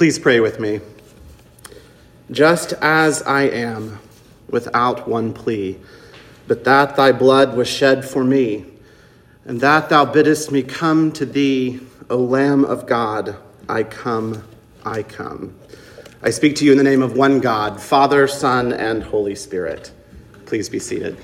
Please 0.00 0.18
pray 0.18 0.40
with 0.40 0.58
me. 0.58 0.80
Just 2.30 2.72
as 2.80 3.20
I 3.20 3.42
am, 3.42 3.98
without 4.48 5.06
one 5.06 5.34
plea, 5.34 5.78
but 6.46 6.64
that 6.64 6.96
thy 6.96 7.12
blood 7.12 7.54
was 7.54 7.68
shed 7.68 8.08
for 8.08 8.24
me, 8.24 8.64
and 9.44 9.60
that 9.60 9.90
thou 9.90 10.06
biddest 10.06 10.50
me 10.50 10.62
come 10.62 11.12
to 11.12 11.26
thee, 11.26 11.80
O 12.08 12.16
Lamb 12.16 12.64
of 12.64 12.86
God, 12.86 13.36
I 13.68 13.82
come, 13.82 14.42
I 14.86 15.02
come. 15.02 15.54
I 16.22 16.30
speak 16.30 16.56
to 16.56 16.64
you 16.64 16.72
in 16.72 16.78
the 16.78 16.84
name 16.84 17.02
of 17.02 17.14
one 17.14 17.38
God, 17.38 17.78
Father, 17.78 18.26
Son, 18.26 18.72
and 18.72 19.02
Holy 19.02 19.34
Spirit. 19.34 19.92
Please 20.46 20.70
be 20.70 20.78
seated. 20.78 21.18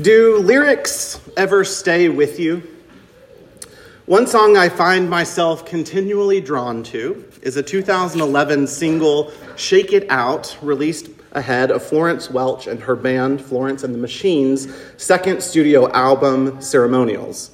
Do 0.00 0.38
lyrics 0.38 1.20
ever 1.36 1.62
stay 1.64 2.08
with 2.08 2.40
you? 2.40 2.68
One 4.06 4.26
song 4.26 4.56
I 4.56 4.68
find 4.68 5.08
myself 5.08 5.64
continually 5.64 6.40
drawn 6.40 6.82
to 6.84 7.24
is 7.42 7.56
a 7.56 7.62
2011 7.62 8.66
single, 8.66 9.30
Shake 9.54 9.92
It 9.92 10.10
Out, 10.10 10.58
released 10.60 11.10
ahead 11.30 11.70
of 11.70 11.80
Florence 11.80 12.28
Welch 12.28 12.66
and 12.66 12.80
her 12.80 12.96
band, 12.96 13.40
Florence 13.40 13.84
and 13.84 13.94
the 13.94 13.98
Machine's 13.98 14.66
second 14.96 15.40
studio 15.40 15.88
album, 15.92 16.60
Ceremonials. 16.60 17.52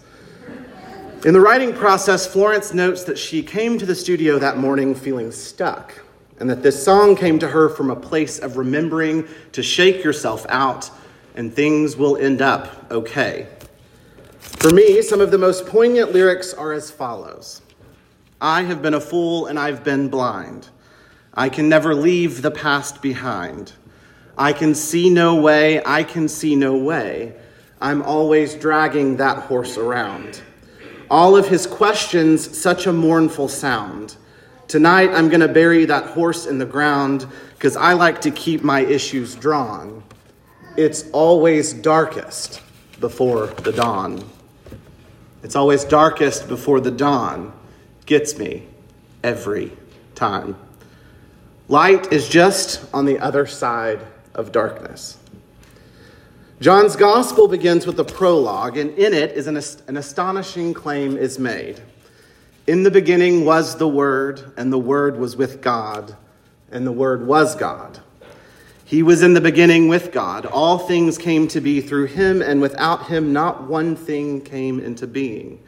In 1.26 1.34
the 1.34 1.40
writing 1.40 1.74
process, 1.74 2.26
Florence 2.26 2.72
notes 2.72 3.04
that 3.04 3.18
she 3.18 3.42
came 3.42 3.76
to 3.76 3.84
the 3.84 3.94
studio 3.94 4.38
that 4.38 4.56
morning 4.56 4.94
feeling 4.94 5.30
stuck, 5.30 5.92
and 6.38 6.48
that 6.48 6.62
this 6.62 6.82
song 6.82 7.16
came 7.16 7.38
to 7.38 7.48
her 7.48 7.68
from 7.68 7.90
a 7.90 7.96
place 7.96 8.38
of 8.38 8.56
remembering 8.56 9.28
to 9.52 9.62
shake 9.62 10.02
yourself 10.02 10.46
out 10.48 10.90
and 11.34 11.54
things 11.54 11.96
will 11.96 12.16
end 12.16 12.42
up 12.42 12.90
okay. 12.90 13.46
For 14.40 14.70
me, 14.70 15.00
some 15.02 15.20
of 15.20 15.30
the 15.30 15.38
most 15.38 15.66
poignant 15.66 16.12
lyrics 16.12 16.52
are 16.52 16.72
as 16.72 16.90
follows 16.90 17.62
I 18.40 18.62
have 18.62 18.82
been 18.82 18.94
a 18.94 19.00
fool 19.00 19.46
and 19.46 19.58
I've 19.58 19.84
been 19.84 20.08
blind. 20.08 20.68
I 21.34 21.48
can 21.48 21.68
never 21.68 21.94
leave 21.94 22.42
the 22.42 22.50
past 22.50 23.02
behind. 23.02 23.72
I 24.36 24.52
can 24.52 24.74
see 24.74 25.10
no 25.10 25.40
way, 25.40 25.82
I 25.84 26.02
can 26.02 26.28
see 26.28 26.56
no 26.56 26.76
way. 26.76 27.34
I'm 27.80 28.02
always 28.02 28.54
dragging 28.54 29.16
that 29.16 29.38
horse 29.38 29.76
around. 29.76 30.42
All 31.10 31.36
of 31.36 31.48
his 31.48 31.66
questions, 31.66 32.58
such 32.58 32.86
a 32.86 32.92
mournful 32.92 33.48
sound. 33.48 34.16
Tonight, 34.68 35.10
I'm 35.10 35.28
to 35.40 35.48
bury 35.48 35.84
that 35.86 36.06
horse 36.06 36.46
in 36.46 36.58
the 36.58 36.66
ground 36.66 37.26
because 37.54 37.76
I 37.76 37.94
like 37.94 38.20
to 38.22 38.30
keep 38.30 38.62
my 38.62 38.80
issues 38.80 39.34
drawn 39.34 40.02
it's 40.76 41.10
always 41.10 41.72
darkest 41.72 42.62
before 43.00 43.48
the 43.48 43.72
dawn. 43.72 44.24
It's 45.42 45.56
always 45.56 45.84
darkest 45.84 46.48
before 46.48 46.80
the 46.80 46.90
dawn 46.90 47.52
gets 48.06 48.38
me 48.38 48.66
every 49.22 49.72
time. 50.14 50.56
Light 51.68 52.12
is 52.12 52.28
just 52.28 52.84
on 52.92 53.04
the 53.04 53.18
other 53.18 53.46
side 53.46 54.00
of 54.34 54.52
darkness. 54.52 55.18
John's 56.60 56.94
gospel 56.94 57.48
begins 57.48 57.86
with 57.86 57.98
a 58.00 58.04
prologue, 58.04 58.76
and 58.76 58.90
in 58.98 59.14
it 59.14 59.32
is 59.32 59.46
an, 59.46 59.56
an 59.88 59.96
astonishing 59.96 60.74
claim 60.74 61.16
is 61.16 61.38
made. 61.38 61.80
In 62.66 62.82
the 62.82 62.90
beginning 62.90 63.46
was 63.46 63.76
the 63.76 63.88
Word, 63.88 64.52
and 64.58 64.70
the 64.70 64.78
Word 64.78 65.18
was 65.18 65.36
with 65.36 65.62
God, 65.62 66.14
and 66.70 66.86
the 66.86 66.92
Word 66.92 67.26
was 67.26 67.56
God. 67.56 68.00
He 68.90 69.04
was 69.04 69.22
in 69.22 69.34
the 69.34 69.40
beginning 69.40 69.86
with 69.86 70.10
God. 70.10 70.46
All 70.46 70.76
things 70.76 71.16
came 71.16 71.46
to 71.46 71.60
be 71.60 71.80
through 71.80 72.06
him, 72.06 72.42
and 72.42 72.60
without 72.60 73.06
him, 73.06 73.32
not 73.32 73.68
one 73.68 73.94
thing 73.94 74.40
came 74.40 74.80
into 74.80 75.06
being. 75.06 75.62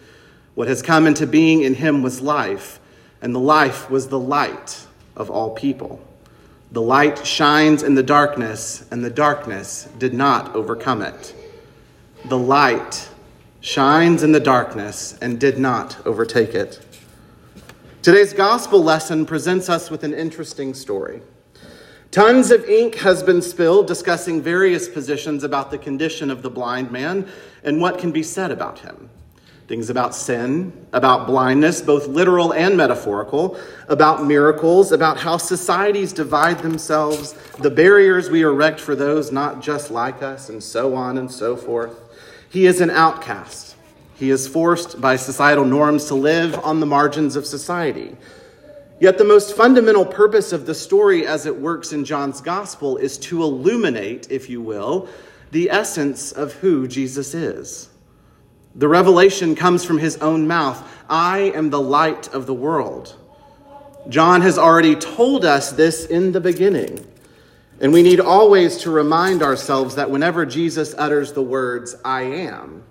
What 0.56 0.66
has 0.66 0.82
come 0.82 1.06
into 1.06 1.24
being 1.24 1.62
in 1.62 1.74
him 1.74 2.02
was 2.02 2.20
life, 2.20 2.80
and 3.20 3.32
the 3.32 3.38
life 3.38 3.88
was 3.88 4.08
the 4.08 4.18
light 4.18 4.88
of 5.14 5.30
all 5.30 5.50
people. 5.50 6.04
The 6.72 6.82
light 6.82 7.24
shines 7.24 7.84
in 7.84 7.94
the 7.94 8.02
darkness, 8.02 8.84
and 8.90 9.04
the 9.04 9.08
darkness 9.08 9.88
did 9.98 10.14
not 10.14 10.56
overcome 10.56 11.00
it. 11.00 11.32
The 12.24 12.38
light 12.38 13.08
shines 13.60 14.24
in 14.24 14.32
the 14.32 14.40
darkness 14.40 15.16
and 15.22 15.38
did 15.38 15.60
not 15.60 16.04
overtake 16.04 16.56
it. 16.56 16.84
Today's 18.02 18.32
gospel 18.32 18.82
lesson 18.82 19.26
presents 19.26 19.68
us 19.68 19.92
with 19.92 20.02
an 20.02 20.12
interesting 20.12 20.74
story. 20.74 21.22
Tons 22.12 22.50
of 22.50 22.62
ink 22.66 22.96
has 22.96 23.22
been 23.22 23.40
spilled 23.40 23.86
discussing 23.86 24.42
various 24.42 24.86
positions 24.86 25.44
about 25.44 25.70
the 25.70 25.78
condition 25.78 26.30
of 26.30 26.42
the 26.42 26.50
blind 26.50 26.90
man 26.90 27.26
and 27.64 27.80
what 27.80 27.98
can 27.98 28.12
be 28.12 28.22
said 28.22 28.50
about 28.50 28.80
him. 28.80 29.08
Things 29.66 29.88
about 29.88 30.14
sin, 30.14 30.74
about 30.92 31.26
blindness, 31.26 31.80
both 31.80 32.06
literal 32.08 32.52
and 32.52 32.76
metaphorical, 32.76 33.58
about 33.88 34.26
miracles, 34.26 34.92
about 34.92 35.16
how 35.16 35.38
societies 35.38 36.12
divide 36.12 36.58
themselves, 36.58 37.32
the 37.60 37.70
barriers 37.70 38.28
we 38.28 38.42
erect 38.42 38.78
for 38.78 38.94
those 38.94 39.32
not 39.32 39.62
just 39.62 39.90
like 39.90 40.22
us, 40.22 40.50
and 40.50 40.62
so 40.62 40.94
on 40.94 41.16
and 41.16 41.32
so 41.32 41.56
forth. 41.56 41.98
He 42.50 42.66
is 42.66 42.82
an 42.82 42.90
outcast. 42.90 43.74
He 44.16 44.28
is 44.28 44.46
forced 44.46 45.00
by 45.00 45.16
societal 45.16 45.64
norms 45.64 46.04
to 46.08 46.14
live 46.14 46.62
on 46.62 46.80
the 46.80 46.86
margins 46.86 47.36
of 47.36 47.46
society. 47.46 48.18
Yet, 49.02 49.18
the 49.18 49.24
most 49.24 49.56
fundamental 49.56 50.06
purpose 50.06 50.52
of 50.52 50.64
the 50.64 50.76
story 50.76 51.26
as 51.26 51.44
it 51.44 51.56
works 51.56 51.92
in 51.92 52.04
John's 52.04 52.40
gospel 52.40 52.98
is 52.98 53.18
to 53.18 53.42
illuminate, 53.42 54.30
if 54.30 54.48
you 54.48 54.60
will, 54.62 55.08
the 55.50 55.72
essence 55.72 56.30
of 56.30 56.52
who 56.52 56.86
Jesus 56.86 57.34
is. 57.34 57.88
The 58.76 58.86
revelation 58.86 59.56
comes 59.56 59.84
from 59.84 59.98
his 59.98 60.18
own 60.18 60.46
mouth 60.46 60.88
I 61.10 61.50
am 61.52 61.70
the 61.70 61.80
light 61.80 62.28
of 62.28 62.46
the 62.46 62.54
world. 62.54 63.16
John 64.08 64.40
has 64.42 64.56
already 64.56 64.94
told 64.94 65.44
us 65.44 65.72
this 65.72 66.06
in 66.06 66.30
the 66.30 66.40
beginning. 66.40 67.04
And 67.80 67.92
we 67.92 68.04
need 68.04 68.20
always 68.20 68.76
to 68.82 68.92
remind 68.92 69.42
ourselves 69.42 69.96
that 69.96 70.12
whenever 70.12 70.46
Jesus 70.46 70.94
utters 70.96 71.32
the 71.32 71.42
words, 71.42 71.96
I 72.04 72.22
am, 72.22 72.84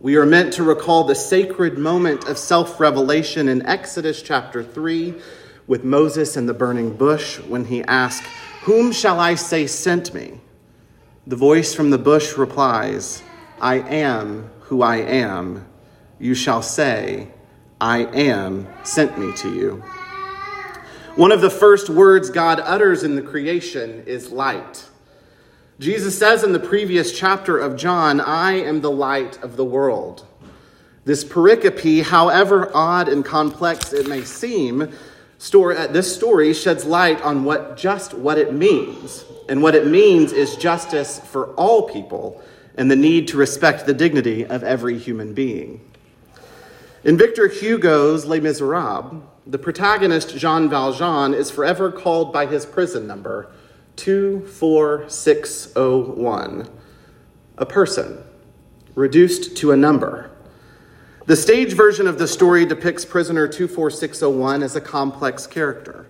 we 0.00 0.16
are 0.16 0.26
meant 0.26 0.52
to 0.52 0.64
recall 0.64 1.04
the 1.04 1.14
sacred 1.14 1.78
moment 1.78 2.28
of 2.28 2.36
self 2.36 2.78
revelation 2.78 3.48
in 3.48 3.64
Exodus 3.64 4.20
chapter 4.20 4.62
3 4.62 5.14
with 5.66 5.84
Moses 5.84 6.36
and 6.36 6.48
the 6.48 6.54
burning 6.54 6.96
bush 6.96 7.38
when 7.40 7.64
he 7.64 7.82
asked, 7.84 8.24
Whom 8.62 8.92
shall 8.92 9.20
I 9.20 9.34
say 9.34 9.66
sent 9.66 10.14
me? 10.14 10.40
The 11.26 11.36
voice 11.36 11.74
from 11.74 11.90
the 11.90 11.98
bush 11.98 12.36
replies, 12.36 13.22
I 13.60 13.76
am 13.76 14.50
who 14.60 14.82
I 14.82 14.96
am. 14.96 15.66
You 16.18 16.34
shall 16.34 16.62
say, 16.62 17.28
I 17.80 18.04
am 18.04 18.68
sent 18.84 19.18
me 19.18 19.32
to 19.38 19.54
you. 19.54 19.84
One 21.16 21.32
of 21.32 21.40
the 21.40 21.50
first 21.50 21.88
words 21.88 22.30
God 22.30 22.60
utters 22.60 23.02
in 23.02 23.16
the 23.16 23.22
creation 23.22 24.04
is 24.06 24.30
light. 24.30 24.84
Jesus 25.78 26.18
says 26.18 26.42
in 26.42 26.52
the 26.52 26.58
previous 26.58 27.16
chapter 27.18 27.58
of 27.58 27.76
John, 27.76 28.20
I 28.20 28.52
am 28.52 28.80
the 28.80 28.90
light 28.90 29.42
of 29.42 29.56
the 29.56 29.64
world. 29.64 30.26
This 31.04 31.22
pericope, 31.22 32.02
however 32.02 32.70
odd 32.74 33.08
and 33.08 33.24
complex 33.24 33.92
it 33.92 34.08
may 34.08 34.22
seem, 34.22 34.90
story, 35.38 35.76
uh, 35.76 35.86
this 35.86 36.12
story 36.14 36.52
sheds 36.54 36.84
light 36.84 37.20
on 37.22 37.44
what 37.44 37.76
just 37.76 38.14
what 38.14 38.38
it 38.38 38.52
means. 38.52 39.24
And 39.48 39.62
what 39.62 39.74
it 39.74 39.86
means 39.86 40.32
is 40.32 40.56
justice 40.56 41.20
for 41.20 41.54
all 41.54 41.88
people 41.88 42.42
and 42.76 42.90
the 42.90 42.96
need 42.96 43.28
to 43.28 43.36
respect 43.36 43.86
the 43.86 43.94
dignity 43.94 44.44
of 44.44 44.64
every 44.64 44.98
human 44.98 45.34
being. 45.34 45.80
In 47.04 47.16
Victor 47.16 47.46
Hugo's 47.48 48.26
Les 48.26 48.40
Miserables, 48.40 49.22
the 49.46 49.58
protagonist, 49.58 50.36
Jean 50.36 50.68
Valjean, 50.68 51.32
is 51.32 51.52
forever 51.52 51.92
called 51.92 52.32
by 52.32 52.46
his 52.46 52.66
prison 52.66 53.06
number, 53.06 53.52
24601, 53.94 56.68
a 57.56 57.66
person 57.66 58.24
reduced 58.94 59.56
to 59.56 59.70
a 59.70 59.76
number 59.76 60.25
the 61.26 61.36
stage 61.36 61.72
version 61.72 62.06
of 62.06 62.18
the 62.18 62.28
story 62.28 62.64
depicts 62.64 63.04
prisoner 63.04 63.48
24601 63.48 64.62
as 64.62 64.76
a 64.76 64.80
complex 64.80 65.46
character. 65.46 66.06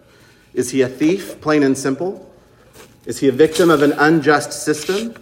Is 0.53 0.71
he 0.71 0.83
a 0.83 0.89
thief, 0.89 1.41
plain 1.41 1.63
and 1.63 1.77
simple? 1.77 2.31
Is 3.07 3.19
he 3.21 3.29
a 3.29 3.33
victim 3.33 3.71
of 3.71 3.83
an 3.83 3.93
unjust 3.93 4.53
system? 4.53 5.15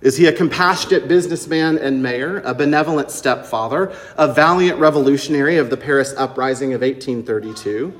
Is 0.00 0.16
he 0.16 0.26
a 0.26 0.32
compassionate 0.32 1.08
businessman 1.08 1.78
and 1.78 2.02
mayor, 2.02 2.40
a 2.40 2.54
benevolent 2.54 3.10
stepfather, 3.10 3.96
a 4.16 4.32
valiant 4.32 4.78
revolutionary 4.78 5.56
of 5.56 5.70
the 5.70 5.76
Paris 5.76 6.12
uprising 6.16 6.74
of 6.74 6.82
1832, 6.82 7.98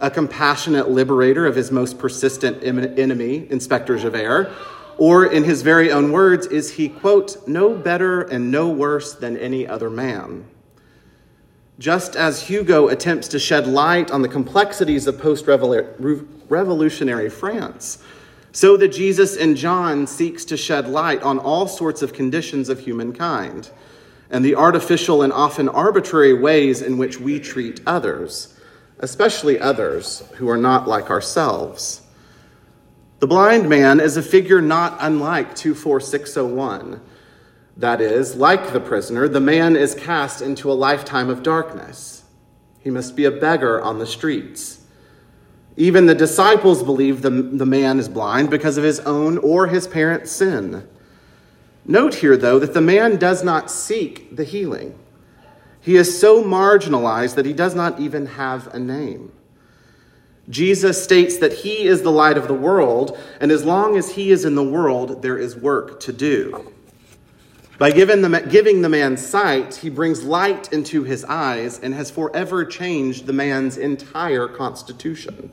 a 0.00 0.10
compassionate 0.10 0.90
liberator 0.90 1.46
of 1.46 1.54
his 1.54 1.70
most 1.70 1.98
persistent 1.98 2.62
enemy, 2.64 3.46
Inspector 3.50 3.96
Javert? 3.96 4.50
Or, 4.98 5.24
in 5.26 5.44
his 5.44 5.62
very 5.62 5.92
own 5.92 6.12
words, 6.12 6.46
is 6.46 6.72
he, 6.72 6.88
quote, 6.88 7.48
no 7.48 7.74
better 7.74 8.22
and 8.22 8.50
no 8.50 8.68
worse 8.68 9.14
than 9.14 9.36
any 9.36 9.66
other 9.66 9.90
man? 9.90 10.46
Just 11.78 12.14
as 12.14 12.42
Hugo 12.42 12.88
attempts 12.88 13.26
to 13.28 13.38
shed 13.38 13.66
light 13.66 14.10
on 14.10 14.22
the 14.22 14.28
complexities 14.28 15.06
of 15.06 15.18
post 15.18 15.46
revolutionary 15.46 17.28
France, 17.28 17.98
So 18.52 18.76
the 18.76 18.86
Jesus 18.86 19.34
in 19.34 19.56
John 19.56 20.06
seeks 20.06 20.44
to 20.44 20.56
shed 20.56 20.88
light 20.88 21.20
on 21.24 21.40
all 21.40 21.66
sorts 21.66 22.02
of 22.02 22.12
conditions 22.12 22.68
of 22.68 22.78
humankind 22.78 23.70
and 24.30 24.44
the 24.44 24.54
artificial 24.54 25.22
and 25.22 25.32
often 25.32 25.68
arbitrary 25.68 26.34
ways 26.34 26.80
in 26.80 26.96
which 26.96 27.18
we 27.18 27.40
treat 27.40 27.80
others, 27.84 28.56
especially 29.00 29.58
others 29.58 30.22
who 30.36 30.48
are 30.48 30.56
not 30.56 30.86
like 30.86 31.10
ourselves. 31.10 32.02
The 33.18 33.26
blind 33.26 33.68
man 33.68 33.98
is 33.98 34.16
a 34.16 34.22
figure 34.22 34.60
not 34.60 34.98
unlike 35.00 35.56
24601. 35.56 37.00
That 37.76 38.00
is, 38.00 38.36
like 38.36 38.72
the 38.72 38.80
prisoner, 38.80 39.26
the 39.26 39.40
man 39.40 39.74
is 39.76 39.94
cast 39.94 40.40
into 40.40 40.70
a 40.70 40.74
lifetime 40.74 41.28
of 41.28 41.42
darkness. 41.42 42.22
He 42.80 42.90
must 42.90 43.16
be 43.16 43.24
a 43.24 43.30
beggar 43.30 43.80
on 43.80 43.98
the 43.98 44.06
streets. 44.06 44.80
Even 45.76 46.06
the 46.06 46.14
disciples 46.14 46.84
believe 46.84 47.22
the, 47.22 47.30
the 47.30 47.66
man 47.66 47.98
is 47.98 48.08
blind 48.08 48.50
because 48.50 48.76
of 48.76 48.84
his 48.84 49.00
own 49.00 49.38
or 49.38 49.66
his 49.66 49.88
parents' 49.88 50.30
sin. 50.30 50.86
Note 51.84 52.14
here, 52.14 52.36
though, 52.36 52.58
that 52.60 52.74
the 52.74 52.80
man 52.80 53.16
does 53.16 53.42
not 53.42 53.70
seek 53.70 54.34
the 54.36 54.44
healing. 54.44 54.96
He 55.80 55.96
is 55.96 56.18
so 56.18 56.42
marginalized 56.42 57.34
that 57.34 57.44
he 57.44 57.52
does 57.52 57.74
not 57.74 57.98
even 57.98 58.26
have 58.26 58.68
a 58.68 58.78
name. 58.78 59.32
Jesus 60.48 61.02
states 61.02 61.38
that 61.38 61.52
he 61.52 61.86
is 61.86 62.02
the 62.02 62.10
light 62.10 62.38
of 62.38 62.48
the 62.48 62.54
world, 62.54 63.18
and 63.40 63.50
as 63.50 63.64
long 63.64 63.96
as 63.96 64.12
he 64.14 64.30
is 64.30 64.44
in 64.44 64.54
the 64.54 64.62
world, 64.62 65.22
there 65.22 65.38
is 65.38 65.56
work 65.56 66.00
to 66.00 66.12
do. 66.12 66.73
By 67.78 67.90
giving 67.90 68.22
the, 68.22 68.40
giving 68.40 68.82
the 68.82 68.88
man 68.88 69.16
sight, 69.16 69.76
he 69.76 69.90
brings 69.90 70.22
light 70.22 70.72
into 70.72 71.02
his 71.02 71.24
eyes 71.24 71.80
and 71.80 71.92
has 71.94 72.10
forever 72.10 72.64
changed 72.64 73.26
the 73.26 73.32
man's 73.32 73.76
entire 73.76 74.46
constitution. 74.46 75.50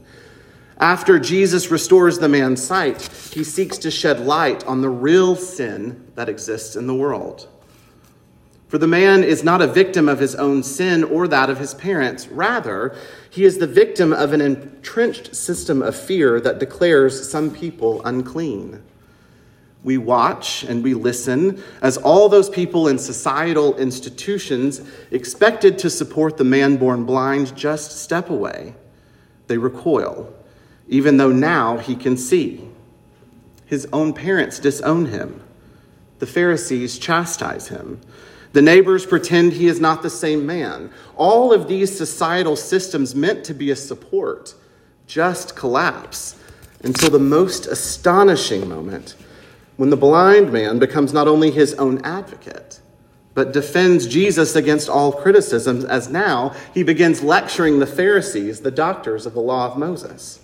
After 0.78 1.20
Jesus 1.20 1.72
restores 1.72 2.20
the 2.20 2.30
man's 2.30 2.64
sight, 2.64 3.02
he 3.34 3.44
seeks 3.44 3.78
to 3.80 3.92
shed 3.92 4.20
light 4.20 4.66
on 4.66 4.82
the 4.82 4.90
real 4.90 5.36
sin 5.36 6.12
that 6.16 6.30
exists 6.30 6.76
in 6.76 6.88
the 6.88 6.96
world. 6.96 7.48
For 8.68 8.78
the 8.78 8.88
man 8.88 9.24
is 9.24 9.44
not 9.44 9.62
a 9.62 9.68
victim 9.68 10.08
of 10.08 10.20
his 10.20 10.34
own 10.36 10.64
sin 10.64 11.04
or 11.04 11.28
that 11.28 11.50
of 11.50 11.60
his 11.60 11.74
parents. 11.74 12.28
Rather, 12.30 12.96
he 13.30 13.44
is 13.44 13.58
the 13.58 13.68
victim 13.68 14.14
of 14.14 14.32
an 14.32 14.42
entrenched 14.42 15.36
system 15.36 15.82
of 15.82 15.96
fear 15.96 16.40
that 16.40 16.60
declares 16.60 17.30
some 17.30 17.52
people 17.52 18.02
unclean. 18.06 18.82
We 19.84 19.98
watch 19.98 20.64
and 20.64 20.84
we 20.84 20.94
listen 20.94 21.64
as 21.82 21.98
all 21.98 22.30
those 22.30 22.50
people 22.50 22.88
in 22.88 23.00
societal 23.00 23.78
institutions 23.78 24.82
expected 25.10 25.80
to 25.80 25.90
support 25.90 26.38
the 26.38 26.44
man 26.44 26.78
born 26.78 27.06
blind 27.06 27.56
just 27.56 28.00
step 28.00 28.30
away. 28.30 28.76
They 29.48 29.58
recoil, 29.58 30.34
even 30.88 31.18
though 31.18 31.32
now 31.32 31.78
he 31.78 31.96
can 31.96 32.16
see. 32.16 32.68
His 33.66 33.88
own 33.92 34.14
parents 34.14 34.60
disown 34.60 35.08
him. 35.08 35.42
The 36.20 36.28
Pharisees 36.28 37.00
chastise 37.00 37.70
him. 37.70 38.02
The 38.54 38.62
neighbors 38.62 39.06
pretend 39.06 39.54
he 39.54 39.68
is 39.68 39.80
not 39.80 40.04
the 40.04 40.10
same 40.10 40.46
man. 40.46 40.92
All 41.16 41.54
of 41.54 41.68
these 41.68 41.98
societal 41.98 42.56
systems 42.56 43.16
meant 43.16 43.46
to 43.46 43.54
be 43.54 43.72
a 43.72 43.76
support 43.76 44.54
just 45.08 45.56
collapse 45.56 46.36
until 46.84 47.10
the 47.10 47.20
most 47.20 47.66
astonishing 47.66 48.68
moment 48.68 49.16
when 49.78 49.90
the 49.90 49.98
blind 49.98 50.52
man 50.52 50.80
becomes 50.80 51.14
not 51.14 51.28
only 51.28 51.52
his 51.52 51.74
own 51.76 52.00
advocate, 52.04 52.80
but 53.34 53.54
defends 53.54 54.08
Jesus 54.08 54.56
against 54.56 54.90
all 54.90 55.12
criticisms, 55.12 55.86
as 55.86 56.10
now 56.10 56.54
he 56.74 56.84
begins 56.84 57.24
lecturing 57.24 57.80
the 57.80 57.88
Pharisees, 57.88 58.62
the 58.62 58.72
doctors 58.72 59.26
of 59.26 59.34
the 59.34 59.40
law 59.40 59.72
of 59.72 59.78
Moses. 59.78 60.40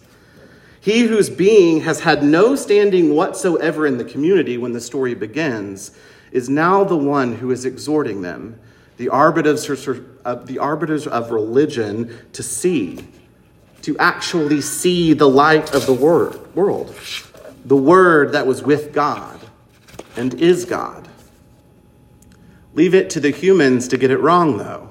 He 0.79 1.01
whose 1.01 1.29
being 1.29 1.81
has 1.81 1.99
had 1.99 2.23
no 2.23 2.55
standing 2.55 3.13
whatsoever 3.13 3.85
in 3.85 3.97
the 3.97 4.05
community 4.05 4.57
when 4.57 4.71
the 4.71 4.79
story 4.79 5.15
begins 5.15 5.91
is 6.31 6.49
now 6.49 6.83
the 6.83 6.95
one 6.95 7.35
who 7.35 7.51
is 7.51 7.65
exhorting 7.65 8.21
them, 8.21 8.57
the 8.95 9.09
arbiters, 9.09 9.65
the 9.65 10.57
arbiters 10.59 11.05
of 11.07 11.31
religion, 11.31 12.17
to 12.31 12.41
see, 12.41 13.05
to 13.81 13.97
actually 13.97 14.61
see 14.61 15.13
the 15.13 15.27
light 15.27 15.73
of 15.73 15.85
the 15.85 15.93
world 15.93 16.95
the 17.67 17.75
Word 17.75 18.31
that 18.31 18.47
was 18.47 18.63
with 18.63 18.93
God 18.93 19.39
and 20.15 20.33
is 20.35 20.63
God. 20.63 21.07
Leave 22.73 22.95
it 22.95 23.09
to 23.11 23.19
the 23.19 23.29
humans 23.29 23.89
to 23.89 23.97
get 23.97 24.09
it 24.09 24.19
wrong, 24.19 24.57
though. 24.57 24.89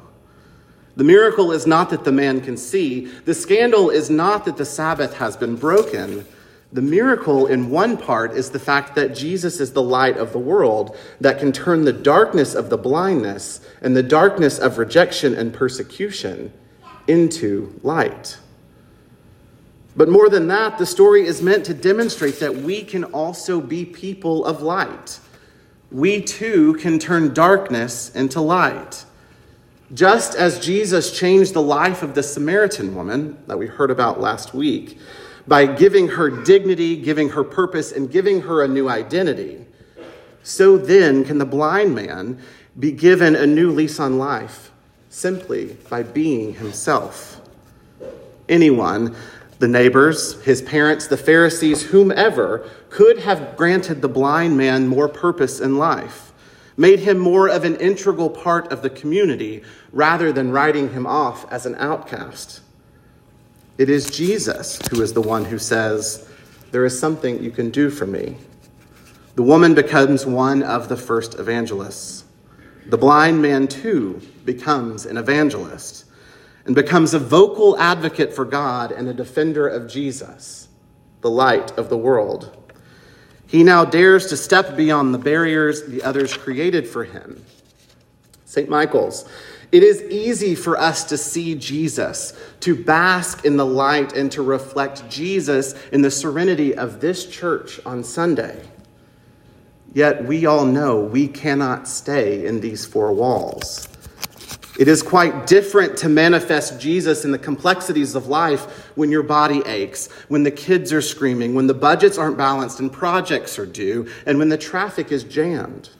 The 0.94 1.04
miracle 1.04 1.52
is 1.52 1.66
not 1.66 1.90
that 1.90 2.04
the 2.04 2.12
man 2.12 2.40
can 2.40 2.56
see. 2.56 3.06
The 3.06 3.34
scandal 3.34 3.90
is 3.90 4.10
not 4.10 4.44
that 4.44 4.58
the 4.58 4.64
Sabbath 4.64 5.14
has 5.14 5.36
been 5.36 5.56
broken. 5.56 6.26
The 6.72 6.82
miracle, 6.82 7.46
in 7.46 7.70
one 7.70 7.96
part, 7.96 8.32
is 8.32 8.50
the 8.50 8.58
fact 8.58 8.94
that 8.96 9.14
Jesus 9.14 9.58
is 9.58 9.72
the 9.72 9.82
light 9.82 10.18
of 10.18 10.32
the 10.32 10.38
world 10.38 10.96
that 11.20 11.38
can 11.38 11.52
turn 11.52 11.84
the 11.84 11.92
darkness 11.92 12.54
of 12.54 12.68
the 12.68 12.78
blindness 12.78 13.60
and 13.80 13.96
the 13.96 14.02
darkness 14.02 14.58
of 14.58 14.76
rejection 14.76 15.34
and 15.34 15.54
persecution 15.54 16.52
into 17.06 17.78
light. 17.82 18.38
But 19.96 20.10
more 20.10 20.28
than 20.28 20.46
that, 20.48 20.76
the 20.76 20.84
story 20.84 21.26
is 21.26 21.40
meant 21.40 21.64
to 21.66 21.74
demonstrate 21.74 22.38
that 22.40 22.54
we 22.54 22.82
can 22.82 23.04
also 23.04 23.60
be 23.60 23.84
people 23.86 24.44
of 24.44 24.60
light. 24.60 25.18
We 25.90 26.20
too 26.20 26.74
can 26.74 26.98
turn 26.98 27.32
darkness 27.32 28.14
into 28.14 28.40
light. 28.42 29.06
Just 29.94 30.34
as 30.34 30.58
Jesus 30.58 31.16
changed 31.16 31.54
the 31.54 31.62
life 31.62 32.02
of 32.02 32.14
the 32.14 32.22
Samaritan 32.22 32.94
woman 32.94 33.38
that 33.46 33.58
we 33.58 33.66
heard 33.66 33.90
about 33.90 34.20
last 34.20 34.52
week 34.52 34.98
by 35.46 35.64
giving 35.64 36.08
her 36.08 36.28
dignity, 36.28 36.96
giving 36.96 37.30
her 37.30 37.44
purpose, 37.44 37.92
and 37.92 38.10
giving 38.10 38.42
her 38.42 38.62
a 38.62 38.68
new 38.68 38.88
identity, 38.88 39.64
so 40.42 40.76
then 40.76 41.24
can 41.24 41.38
the 41.38 41.46
blind 41.46 41.94
man 41.94 42.38
be 42.78 42.92
given 42.92 43.34
a 43.34 43.46
new 43.46 43.70
lease 43.70 44.00
on 44.00 44.18
life 44.18 44.72
simply 45.08 45.76
by 45.88 46.02
being 46.02 46.54
himself. 46.54 47.40
Anyone 48.48 49.16
the 49.58 49.68
neighbors, 49.68 50.40
his 50.42 50.60
parents, 50.60 51.06
the 51.06 51.16
Pharisees, 51.16 51.84
whomever, 51.84 52.68
could 52.90 53.20
have 53.20 53.56
granted 53.56 54.02
the 54.02 54.08
blind 54.08 54.56
man 54.56 54.86
more 54.86 55.08
purpose 55.08 55.60
in 55.60 55.78
life, 55.78 56.32
made 56.76 57.00
him 57.00 57.18
more 57.18 57.48
of 57.48 57.64
an 57.64 57.76
integral 57.76 58.28
part 58.28 58.70
of 58.70 58.82
the 58.82 58.90
community 58.90 59.62
rather 59.92 60.30
than 60.30 60.50
writing 60.50 60.92
him 60.92 61.06
off 61.06 61.50
as 61.50 61.64
an 61.64 61.74
outcast. 61.76 62.60
It 63.78 63.88
is 63.88 64.10
Jesus 64.10 64.78
who 64.90 65.02
is 65.02 65.12
the 65.12 65.22
one 65.22 65.44
who 65.44 65.58
says, 65.58 66.28
There 66.70 66.84
is 66.84 66.98
something 66.98 67.42
you 67.42 67.50
can 67.50 67.70
do 67.70 67.88
for 67.90 68.06
me. 68.06 68.36
The 69.36 69.42
woman 69.42 69.74
becomes 69.74 70.24
one 70.24 70.62
of 70.62 70.88
the 70.88 70.96
first 70.96 71.38
evangelists. 71.38 72.24
The 72.86 72.96
blind 72.96 73.42
man, 73.42 73.68
too, 73.68 74.20
becomes 74.44 75.06
an 75.06 75.16
evangelist 75.16 76.05
and 76.66 76.74
becomes 76.74 77.14
a 77.14 77.18
vocal 77.18 77.78
advocate 77.78 78.34
for 78.34 78.44
God 78.44 78.92
and 78.92 79.08
a 79.08 79.14
defender 79.14 79.66
of 79.66 79.88
Jesus, 79.88 80.68
the 81.20 81.30
light 81.30 81.70
of 81.78 81.88
the 81.88 81.96
world. 81.96 82.56
He 83.46 83.62
now 83.62 83.84
dares 83.84 84.26
to 84.26 84.36
step 84.36 84.76
beyond 84.76 85.14
the 85.14 85.18
barriers 85.18 85.84
the 85.84 86.02
others 86.02 86.36
created 86.36 86.88
for 86.88 87.04
him. 87.04 87.44
St. 88.44 88.68
Michael's. 88.68 89.28
It 89.72 89.82
is 89.82 90.02
easy 90.02 90.54
for 90.54 90.78
us 90.78 91.04
to 91.04 91.16
see 91.16 91.54
Jesus, 91.54 92.32
to 92.60 92.74
bask 92.74 93.44
in 93.44 93.56
the 93.56 93.66
light, 93.66 94.12
and 94.14 94.30
to 94.32 94.42
reflect 94.42 95.08
Jesus 95.08 95.74
in 95.90 96.02
the 96.02 96.10
serenity 96.10 96.74
of 96.74 97.00
this 97.00 97.26
church 97.26 97.80
on 97.84 98.04
Sunday. 98.04 98.62
Yet 99.92 100.24
we 100.24 100.46
all 100.46 100.64
know 100.64 101.00
we 101.00 101.26
cannot 101.26 101.88
stay 101.88 102.46
in 102.46 102.60
these 102.60 102.86
four 102.86 103.12
walls. 103.12 103.88
It 104.78 104.88
is 104.88 105.02
quite 105.02 105.46
different 105.46 105.96
to 105.98 106.08
manifest 106.08 106.78
Jesus 106.78 107.24
in 107.24 107.32
the 107.32 107.38
complexities 107.38 108.14
of 108.14 108.26
life 108.26 108.90
when 108.94 109.10
your 109.10 109.22
body 109.22 109.62
aches, 109.64 110.10
when 110.28 110.42
the 110.42 110.50
kids 110.50 110.92
are 110.92 111.00
screaming, 111.00 111.54
when 111.54 111.66
the 111.66 111.74
budgets 111.74 112.18
aren't 112.18 112.36
balanced 112.36 112.80
and 112.80 112.92
projects 112.92 113.58
are 113.58 113.66
due, 113.66 114.08
and 114.26 114.38
when 114.38 114.50
the 114.50 114.58
traffic 114.58 115.10
is 115.10 115.24
jammed. 115.24 115.90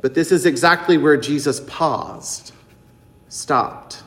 But 0.00 0.14
this 0.14 0.32
is 0.32 0.44
exactly 0.44 0.98
where 0.98 1.16
Jesus 1.16 1.60
paused, 1.60 2.52
stopped, 3.28 4.02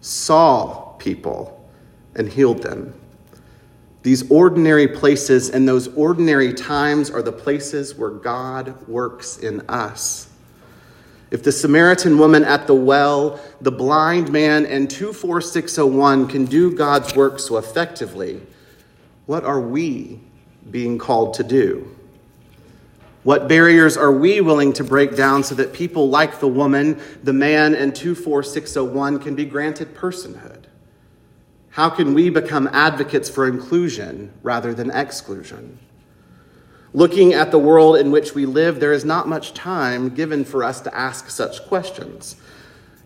saw 0.00 0.92
people, 0.98 1.68
and 2.14 2.28
healed 2.28 2.62
them. 2.62 2.94
These 4.02 4.30
ordinary 4.30 4.86
places 4.86 5.50
and 5.50 5.66
those 5.66 5.88
ordinary 5.88 6.54
times 6.54 7.10
are 7.10 7.22
the 7.22 7.32
places 7.32 7.96
where 7.96 8.10
God 8.10 8.86
works 8.86 9.38
in 9.38 9.62
us. 9.68 10.28
If 11.30 11.42
the 11.42 11.52
Samaritan 11.52 12.18
woman 12.18 12.44
at 12.44 12.66
the 12.66 12.74
well, 12.74 13.40
the 13.60 13.72
blind 13.72 14.30
man, 14.30 14.64
and 14.64 14.88
24601 14.88 16.28
can 16.28 16.44
do 16.44 16.72
God's 16.72 17.16
work 17.16 17.40
so 17.40 17.56
effectively, 17.56 18.40
what 19.26 19.44
are 19.44 19.60
we 19.60 20.20
being 20.70 20.98
called 20.98 21.34
to 21.34 21.42
do? 21.42 21.96
What 23.24 23.48
barriers 23.48 23.96
are 23.96 24.12
we 24.12 24.40
willing 24.40 24.72
to 24.74 24.84
break 24.84 25.16
down 25.16 25.42
so 25.42 25.56
that 25.56 25.72
people 25.72 26.08
like 26.08 26.38
the 26.38 26.46
woman, 26.46 27.00
the 27.24 27.32
man, 27.32 27.74
and 27.74 27.94
24601 27.94 29.18
can 29.18 29.34
be 29.34 29.44
granted 29.44 29.96
personhood? 29.96 30.62
How 31.70 31.90
can 31.90 32.14
we 32.14 32.30
become 32.30 32.68
advocates 32.72 33.28
for 33.28 33.48
inclusion 33.48 34.32
rather 34.44 34.72
than 34.72 34.92
exclusion? 34.92 35.80
Looking 36.96 37.34
at 37.34 37.50
the 37.50 37.58
world 37.58 37.98
in 37.98 38.10
which 38.10 38.34
we 38.34 38.46
live, 38.46 38.80
there 38.80 38.94
is 38.94 39.04
not 39.04 39.28
much 39.28 39.52
time 39.52 40.08
given 40.14 40.46
for 40.46 40.64
us 40.64 40.80
to 40.80 40.96
ask 40.96 41.28
such 41.28 41.62
questions. 41.66 42.36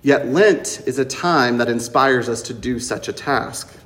Yet 0.00 0.28
Lent 0.28 0.80
is 0.86 1.00
a 1.00 1.04
time 1.04 1.58
that 1.58 1.68
inspires 1.68 2.28
us 2.28 2.40
to 2.42 2.54
do 2.54 2.78
such 2.78 3.08
a 3.08 3.12
task. 3.12 3.76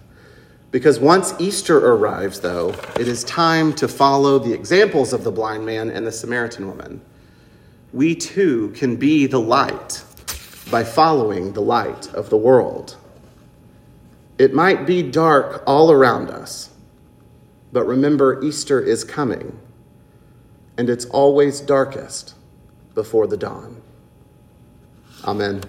Because 0.70 1.00
once 1.00 1.32
Easter 1.38 1.78
arrives, 1.78 2.40
though, 2.40 2.74
it 3.00 3.08
is 3.08 3.24
time 3.24 3.72
to 3.76 3.88
follow 3.88 4.38
the 4.38 4.52
examples 4.52 5.14
of 5.14 5.24
the 5.24 5.32
blind 5.32 5.64
man 5.64 5.88
and 5.88 6.06
the 6.06 6.12
Samaritan 6.12 6.66
woman. 6.66 7.00
We 7.94 8.14
too 8.14 8.74
can 8.76 8.96
be 8.96 9.26
the 9.26 9.40
light 9.40 10.04
by 10.70 10.84
following 10.84 11.54
the 11.54 11.62
light 11.62 12.12
of 12.12 12.28
the 12.28 12.36
world. 12.36 12.94
It 14.36 14.52
might 14.52 14.84
be 14.84 15.02
dark 15.02 15.62
all 15.66 15.90
around 15.90 16.28
us, 16.28 16.68
but 17.72 17.86
remember, 17.86 18.44
Easter 18.44 18.82
is 18.82 19.02
coming, 19.02 19.58
and 20.76 20.90
it's 20.90 21.04
always 21.06 21.60
darkest 21.60 22.34
before 22.94 23.26
the 23.26 23.36
dawn. 23.36 23.82
Amen. 25.24 25.62